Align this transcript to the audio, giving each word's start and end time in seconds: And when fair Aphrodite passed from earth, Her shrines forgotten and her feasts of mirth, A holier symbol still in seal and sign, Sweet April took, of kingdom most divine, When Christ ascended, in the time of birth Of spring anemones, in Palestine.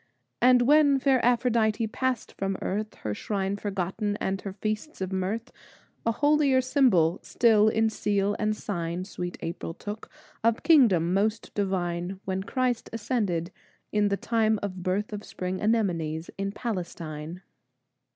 And 0.41 0.63
when 0.63 0.97
fair 0.97 1.23
Aphrodite 1.23 1.85
passed 1.85 2.31
from 2.31 2.57
earth, 2.59 2.95
Her 2.95 3.13
shrines 3.13 3.61
forgotten 3.61 4.17
and 4.19 4.41
her 4.41 4.53
feasts 4.53 4.99
of 4.99 5.11
mirth, 5.13 5.51
A 6.07 6.11
holier 6.11 6.59
symbol 6.59 7.19
still 7.21 7.69
in 7.69 7.87
seal 7.91 8.35
and 8.39 8.57
sign, 8.57 9.05
Sweet 9.05 9.37
April 9.43 9.75
took, 9.75 10.09
of 10.43 10.63
kingdom 10.63 11.13
most 11.13 11.53
divine, 11.53 12.19
When 12.25 12.41
Christ 12.41 12.89
ascended, 12.91 13.51
in 13.91 14.07
the 14.07 14.17
time 14.17 14.57
of 14.63 14.81
birth 14.81 15.13
Of 15.13 15.23
spring 15.23 15.61
anemones, 15.61 16.31
in 16.35 16.51
Palestine. 16.51 17.43